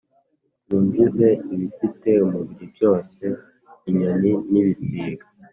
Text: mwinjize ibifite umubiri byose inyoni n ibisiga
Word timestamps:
mwinjize 0.65 1.27
ibifite 1.53 2.09
umubiri 2.25 2.65
byose 2.75 3.23
inyoni 3.89 4.31
n 4.51 4.53
ibisiga 4.61 5.25